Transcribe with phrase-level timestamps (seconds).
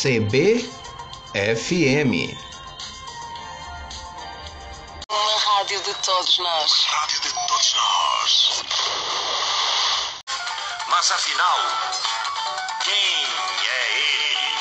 [0.00, 0.72] CBFM.
[5.10, 6.72] Uma rádio de todos nós.
[6.86, 8.62] Rádio de todos nós.
[10.88, 11.58] Mas afinal,
[12.82, 14.56] quem é ele?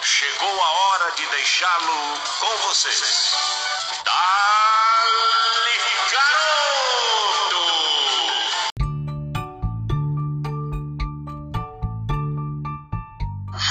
[0.00, 3.59] Chegou a hora de deixá-lo com vocês.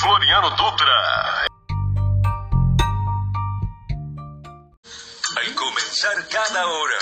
[0.02, 1.48] Floriano Dutra.
[5.35, 6.99] Vai começar cada hora.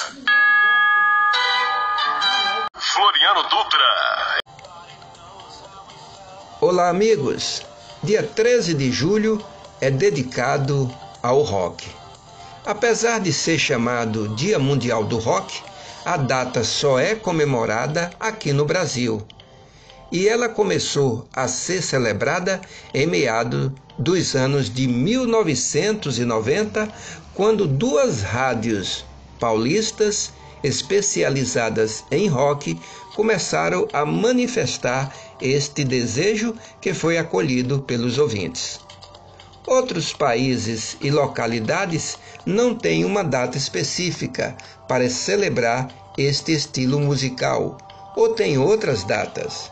[2.75, 4.39] Floriano Dutra.
[6.59, 7.61] Olá, amigos!
[8.01, 9.45] Dia 13 de julho
[9.79, 10.91] é dedicado
[11.21, 11.87] ao rock.
[12.65, 15.61] Apesar de ser chamado Dia Mundial do Rock,
[16.03, 19.23] a data só é comemorada aqui no Brasil.
[20.11, 22.61] E ela começou a ser celebrada
[22.93, 26.87] em meados dos anos de 1990,
[27.33, 29.03] quando duas rádios
[29.39, 30.31] paulistas
[30.63, 32.79] especializadas em rock
[33.15, 38.79] começaram a manifestar este desejo que foi acolhido pelos ouvintes.
[39.67, 44.55] Outros países e localidades não têm uma data específica
[44.87, 47.77] para celebrar este estilo musical,
[48.15, 49.69] ou têm outras datas.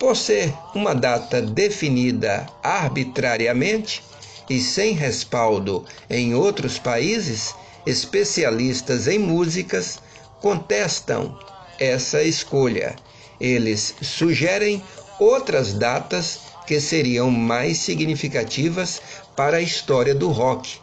[0.00, 4.02] Por ser uma data definida arbitrariamente
[4.48, 9.98] e sem respaldo em outros países, especialistas em músicas
[10.40, 11.38] contestam
[11.78, 12.96] essa escolha.
[13.38, 14.82] Eles sugerem
[15.18, 19.02] outras datas que seriam mais significativas
[19.36, 20.78] para a história do rock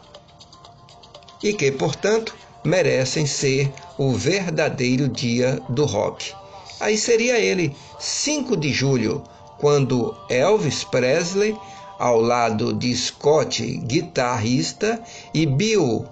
[1.41, 6.35] e que, portanto, merecem ser o verdadeiro dia do rock.
[6.80, 9.23] Aí seria ele, 5 de julho,
[9.59, 11.58] quando Elvis Presley,
[11.97, 15.02] ao lado de Scott, guitarrista,
[15.33, 16.05] e Bill,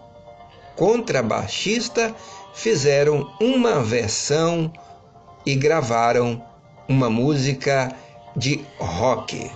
[0.76, 2.16] contrabaixista,
[2.54, 4.72] fizeram uma versão
[5.46, 6.42] e gravaram
[6.88, 7.96] uma música
[8.36, 9.52] de rock.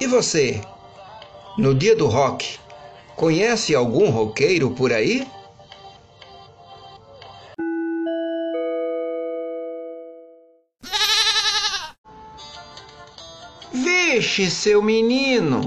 [0.00, 0.60] E você,
[1.58, 2.58] no dia do rock,
[3.14, 5.28] conhece algum roqueiro por aí?
[14.12, 15.60] Vixe, seu menino,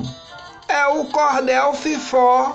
[0.67, 2.51] é o cordel fifó.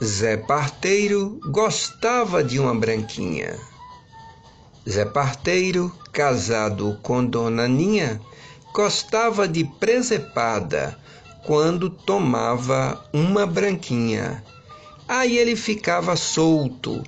[0.00, 3.58] Zé Parteiro gostava de uma branquinha.
[4.88, 8.20] Zé Parteiro, casado com Dona Ninha,
[8.72, 10.96] gostava de presepada
[11.44, 14.44] quando tomava uma branquinha.
[15.08, 17.02] Aí ele ficava solto,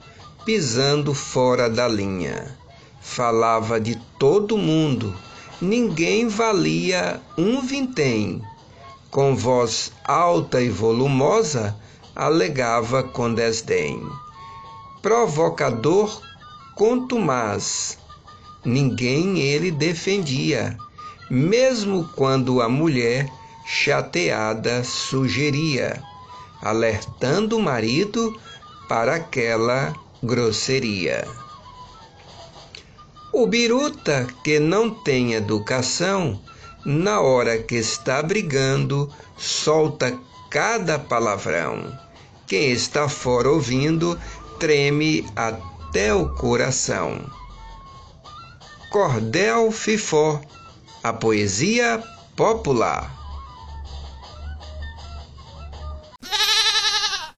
[0.45, 2.59] pisando fora da linha.
[3.01, 5.17] Falava de todo mundo,
[5.61, 8.43] ninguém valia um vintém.
[9.11, 11.77] Com voz alta e volumosa,
[12.15, 14.01] alegava com desdém.
[15.03, 16.21] Provocador
[16.77, 17.99] contumaz,
[18.65, 20.77] ninguém ele defendia,
[21.31, 23.27] mesmo quando a mulher
[23.65, 26.03] chateada sugeria,
[26.63, 28.39] alertando o marido
[28.89, 31.27] para aquela grosseria.
[33.41, 36.39] O biruta que não tem educação,
[36.85, 40.15] na hora que está brigando, solta
[40.51, 41.91] cada palavrão.
[42.47, 44.21] Quem está fora ouvindo
[44.59, 47.19] treme até o coração.
[48.91, 50.39] Cordel Fifó,
[51.03, 52.05] a poesia
[52.37, 53.20] popular.